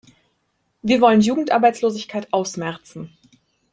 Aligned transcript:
Wir 0.81 0.99
wollen 0.99 1.21
Jugendarbeitslosigkeit 1.21 2.33
ausmerzen. 2.33 3.15